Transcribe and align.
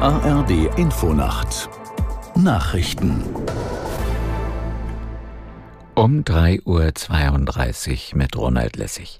ARD 0.00 0.78
Infonacht 0.78 1.68
Nachrichten 2.36 3.20
um 5.96 6.22
3.32 6.22 8.12
Uhr 8.12 8.18
mit 8.18 8.36
Ronald 8.36 8.76
Lessig. 8.76 9.18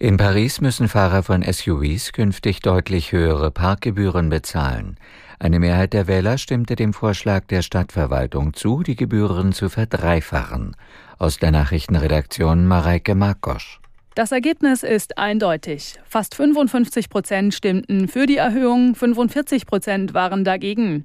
In 0.00 0.16
Paris 0.16 0.60
müssen 0.60 0.88
Fahrer 0.88 1.22
von 1.22 1.44
SUVs 1.44 2.10
künftig 2.10 2.58
deutlich 2.58 3.12
höhere 3.12 3.52
Parkgebühren 3.52 4.28
bezahlen. 4.28 4.96
Eine 5.38 5.60
Mehrheit 5.60 5.92
der 5.92 6.08
Wähler 6.08 6.38
stimmte 6.38 6.74
dem 6.74 6.92
Vorschlag 6.92 7.44
der 7.44 7.62
Stadtverwaltung 7.62 8.52
zu, 8.52 8.82
die 8.82 8.96
Gebühren 8.96 9.52
zu 9.52 9.68
verdreifachen. 9.68 10.74
Aus 11.18 11.38
der 11.38 11.52
Nachrichtenredaktion 11.52 12.66
Mareike 12.66 13.14
Markosch. 13.14 13.80
Das 14.16 14.32
Ergebnis 14.32 14.82
ist 14.82 15.18
eindeutig. 15.18 15.96
Fast 16.06 16.36
55 16.36 17.10
Prozent 17.10 17.52
stimmten 17.52 18.08
für 18.08 18.24
die 18.24 18.38
Erhöhung, 18.38 18.94
45 18.94 19.66
Prozent 19.66 20.14
waren 20.14 20.42
dagegen. 20.42 21.04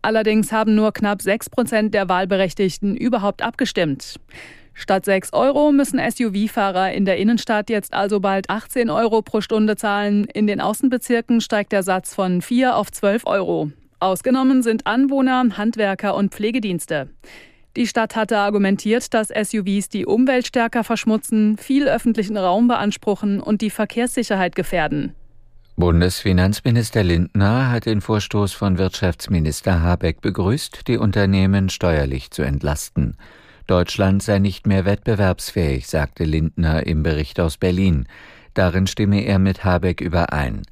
Allerdings 0.00 0.52
haben 0.52 0.76
nur 0.76 0.92
knapp 0.92 1.22
6 1.22 1.50
Prozent 1.50 1.92
der 1.92 2.08
Wahlberechtigten 2.08 2.96
überhaupt 2.96 3.42
abgestimmt. 3.42 4.20
Statt 4.74 5.06
6 5.06 5.32
Euro 5.32 5.72
müssen 5.72 5.98
SUV-Fahrer 5.98 6.92
in 6.92 7.04
der 7.04 7.16
Innenstadt 7.16 7.68
jetzt 7.68 7.92
also 7.94 8.20
bald 8.20 8.48
18 8.48 8.90
Euro 8.90 9.22
pro 9.22 9.40
Stunde 9.40 9.74
zahlen. 9.74 10.26
In 10.26 10.46
den 10.46 10.60
Außenbezirken 10.60 11.40
steigt 11.40 11.72
der 11.72 11.82
Satz 11.82 12.14
von 12.14 12.42
4 12.42 12.76
auf 12.76 12.92
12 12.92 13.26
Euro. 13.26 13.72
Ausgenommen 13.98 14.62
sind 14.62 14.86
Anwohner, 14.86 15.44
Handwerker 15.56 16.14
und 16.14 16.32
Pflegedienste. 16.32 17.08
Die 17.76 17.86
Stadt 17.86 18.16
hatte 18.16 18.38
argumentiert, 18.38 19.14
dass 19.14 19.28
SUVs 19.28 19.88
die 19.88 20.04
Umwelt 20.04 20.46
stärker 20.46 20.84
verschmutzen, 20.84 21.56
viel 21.56 21.88
öffentlichen 21.88 22.36
Raum 22.36 22.68
beanspruchen 22.68 23.40
und 23.40 23.62
die 23.62 23.70
Verkehrssicherheit 23.70 24.54
gefährden. 24.54 25.14
Bundesfinanzminister 25.76 27.02
Lindner 27.02 27.70
hat 27.70 27.86
den 27.86 28.02
Vorstoß 28.02 28.52
von 28.52 28.76
Wirtschaftsminister 28.76 29.80
Habeck 29.80 30.20
begrüßt, 30.20 30.86
die 30.86 30.98
Unternehmen 30.98 31.70
steuerlich 31.70 32.30
zu 32.30 32.42
entlasten. 32.42 33.16
Deutschland 33.66 34.22
sei 34.22 34.38
nicht 34.38 34.66
mehr 34.66 34.84
wettbewerbsfähig, 34.84 35.86
sagte 35.86 36.24
Lindner 36.24 36.86
im 36.86 37.02
Bericht 37.02 37.40
aus 37.40 37.56
Berlin. 37.56 38.06
Darin 38.54 38.86
stimme 38.86 39.24
er 39.24 39.38
mit 39.38 39.64
Habeck 39.64 40.00
überein. 40.00 40.62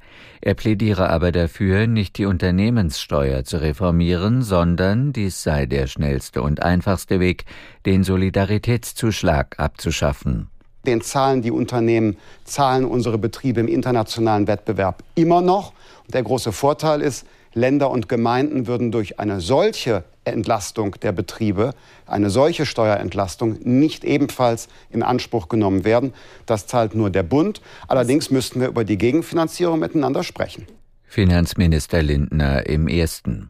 Er 0.41 0.55
plädiere 0.55 1.09
aber 1.09 1.31
dafür, 1.31 1.87
nicht 1.87 2.17
die 2.17 2.25
Unternehmenssteuer 2.25 3.43
zu 3.43 3.61
reformieren, 3.61 4.41
sondern 4.41 5.13
dies 5.13 5.43
sei 5.43 5.65
der 5.65 5.87
schnellste 5.87 6.41
und 6.41 6.61
einfachste 6.61 7.19
Weg, 7.19 7.45
den 7.85 8.03
Solidaritätszuschlag 8.03 9.59
abzuschaffen. 9.59 10.47
Den 10.85 11.01
zahlen 11.01 11.43
die 11.43 11.51
Unternehmen, 11.51 12.17
zahlen 12.43 12.85
unsere 12.85 13.19
Betriebe 13.19 13.59
im 13.59 13.67
internationalen 13.67 14.47
Wettbewerb 14.47 15.03
immer 15.13 15.41
noch. 15.41 15.73
Und 16.05 16.15
der 16.15 16.23
große 16.23 16.51
Vorteil 16.51 17.01
ist, 17.01 17.25
Länder 17.53 17.91
und 17.91 18.07
Gemeinden 18.07 18.67
würden 18.67 18.91
durch 18.91 19.19
eine 19.19 19.41
solche 19.41 20.03
Entlastung 20.23 20.95
der 21.01 21.11
Betriebe, 21.11 21.73
eine 22.05 22.29
solche 22.29 22.65
Steuerentlastung 22.65 23.57
nicht 23.63 24.03
ebenfalls 24.03 24.67
in 24.89 25.03
Anspruch 25.03 25.49
genommen 25.49 25.83
werden. 25.83 26.13
Das 26.45 26.67
zahlt 26.67 26.95
nur 26.95 27.09
der 27.09 27.23
Bund. 27.23 27.61
Allerdings 27.87 28.29
müssten 28.29 28.61
wir 28.61 28.67
über 28.67 28.83
die 28.83 28.97
Gegenfinanzierung 28.97 29.79
miteinander 29.79 30.23
sprechen. 30.23 30.67
Finanzminister 31.03 32.01
Lindner 32.01 32.65
im 32.67 32.87
ersten. 32.87 33.49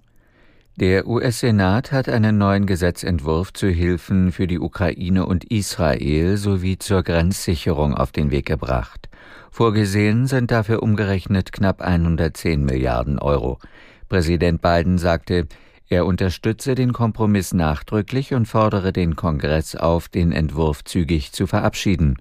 Der 0.77 1.05
US-Senat 1.05 1.91
hat 1.91 2.07
einen 2.07 2.37
neuen 2.37 2.65
Gesetzentwurf 2.65 3.51
zu 3.51 3.67
Hilfen 3.67 4.31
für 4.31 4.47
die 4.47 4.57
Ukraine 4.57 5.25
und 5.25 5.43
Israel 5.43 6.37
sowie 6.37 6.77
zur 6.77 7.03
Grenzsicherung 7.03 7.93
auf 7.93 8.13
den 8.13 8.31
Weg 8.31 8.45
gebracht. 8.45 9.09
Vorgesehen 9.51 10.27
sind 10.27 10.49
dafür 10.49 10.81
umgerechnet 10.81 11.51
knapp 11.51 11.81
110 11.81 12.63
Milliarden 12.63 13.19
Euro. 13.19 13.59
Präsident 14.07 14.61
Biden 14.61 14.97
sagte, 14.97 15.47
er 15.89 16.05
unterstütze 16.05 16.73
den 16.73 16.93
Kompromiss 16.93 17.53
nachdrücklich 17.53 18.33
und 18.33 18.47
fordere 18.47 18.93
den 18.93 19.17
Kongress 19.17 19.75
auf, 19.75 20.07
den 20.07 20.31
Entwurf 20.31 20.85
zügig 20.85 21.33
zu 21.33 21.47
verabschieden. 21.47 22.15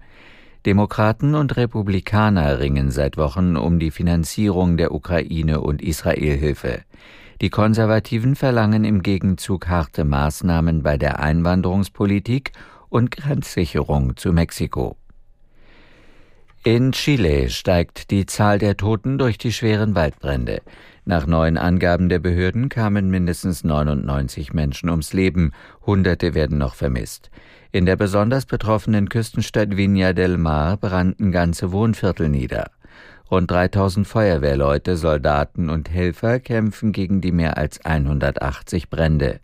Demokraten 0.65 1.35
und 1.35 1.55
Republikaner 1.55 2.59
ringen 2.59 2.91
seit 2.91 3.15
Wochen 3.15 3.55
um 3.55 3.79
die 3.79 3.91
Finanzierung 3.91 4.75
der 4.75 4.93
Ukraine 4.93 5.61
und 5.61 5.81
Israelhilfe. 5.81 6.81
Die 7.41 7.49
Konservativen 7.49 8.35
verlangen 8.35 8.83
im 8.83 9.01
Gegenzug 9.01 9.67
harte 9.67 10.05
Maßnahmen 10.05 10.83
bei 10.83 10.97
der 10.97 11.19
Einwanderungspolitik 11.19 12.51
und 12.89 13.09
Grenzsicherung 13.09 14.15
zu 14.15 14.31
Mexiko. 14.31 14.95
In 16.63 16.91
Chile 16.91 17.49
steigt 17.49 18.11
die 18.11 18.27
Zahl 18.27 18.59
der 18.59 18.77
Toten 18.77 19.17
durch 19.17 19.39
die 19.39 19.51
schweren 19.51 19.95
Waldbrände. 19.95 20.61
Nach 21.03 21.25
neuen 21.25 21.57
Angaben 21.57 22.09
der 22.09 22.19
Behörden 22.19 22.69
kamen 22.69 23.09
mindestens 23.09 23.63
99 23.63 24.53
Menschen 24.53 24.91
ums 24.91 25.11
Leben, 25.11 25.51
Hunderte 25.83 26.35
werden 26.35 26.59
noch 26.59 26.75
vermisst. 26.75 27.31
In 27.71 27.87
der 27.87 27.95
besonders 27.95 28.45
betroffenen 28.45 29.09
Küstenstadt 29.09 29.69
Viña 29.69 30.13
del 30.13 30.37
Mar 30.37 30.77
brannten 30.77 31.31
ganze 31.31 31.71
Wohnviertel 31.71 32.29
nieder. 32.29 32.69
Rund 33.31 33.49
3000 33.49 34.05
Feuerwehrleute, 34.05 34.97
Soldaten 34.97 35.69
und 35.69 35.89
Helfer 35.89 36.41
kämpfen 36.41 36.91
gegen 36.91 37.21
die 37.21 37.31
mehr 37.31 37.57
als 37.57 37.85
180 37.85 38.89
Brände. 38.89 39.39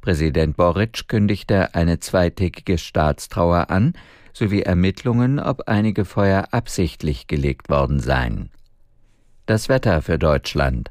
Präsident 0.00 0.56
Boric 0.56 1.06
kündigte 1.06 1.72
eine 1.72 2.00
zweitägige 2.00 2.78
Staatstrauer 2.78 3.70
an, 3.70 3.92
sowie 4.32 4.62
Ermittlungen, 4.62 5.38
ob 5.38 5.68
einige 5.68 6.04
Feuer 6.04 6.48
absichtlich 6.50 7.28
gelegt 7.28 7.68
worden 7.68 8.00
seien. 8.00 8.50
Das 9.46 9.68
Wetter 9.68 10.02
für 10.02 10.18
Deutschland. 10.18 10.90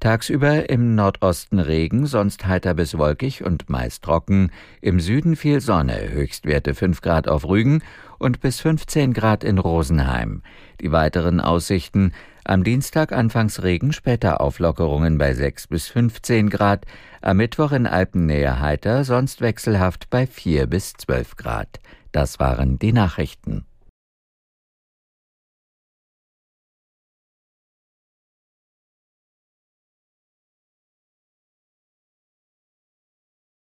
Tagsüber 0.00 0.70
im 0.70 0.94
Nordosten 0.94 1.58
Regen, 1.58 2.06
sonst 2.06 2.46
heiter 2.46 2.74
bis 2.74 2.96
wolkig 2.96 3.44
und 3.44 3.68
meist 3.68 4.04
trocken. 4.04 4.52
Im 4.80 5.00
Süden 5.00 5.34
viel 5.34 5.60
Sonne, 5.60 6.10
Höchstwerte 6.10 6.74
5 6.74 7.02
Grad 7.02 7.26
auf 7.26 7.46
Rügen 7.46 7.82
und 8.18 8.40
bis 8.40 8.60
15 8.60 9.12
Grad 9.12 9.44
in 9.44 9.58
Rosenheim. 9.58 10.42
Die 10.80 10.92
weiteren 10.92 11.40
Aussichten 11.40 12.12
am 12.44 12.64
Dienstag 12.64 13.12
anfangs 13.12 13.62
Regen, 13.62 13.92
später 13.92 14.40
Auflockerungen 14.40 15.18
bei 15.18 15.34
6 15.34 15.66
bis 15.66 15.88
15 15.88 16.50
Grad, 16.50 16.86
am 17.20 17.36
Mittwoch 17.36 17.72
in 17.72 17.86
Alpennähe 17.86 18.60
heiter, 18.60 19.04
sonst 19.04 19.40
wechselhaft 19.40 20.08
bei 20.10 20.26
4 20.26 20.66
bis 20.66 20.94
12 20.94 21.36
Grad. 21.36 21.80
Das 22.12 22.38
waren 22.38 22.78
die 22.78 22.92
Nachrichten. 22.92 23.66